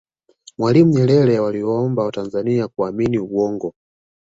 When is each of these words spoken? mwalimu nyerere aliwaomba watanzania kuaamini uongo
mwalimu 0.57 0.91
nyerere 0.93 1.37
aliwaomba 1.39 2.03
watanzania 2.03 2.67
kuaamini 2.67 3.17
uongo 3.19 3.73